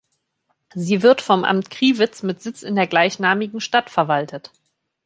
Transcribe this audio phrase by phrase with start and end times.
[0.73, 4.49] Sie wird vom Amt Crivitz mit Sitz in der gleichnamigen Stadt verwaltet.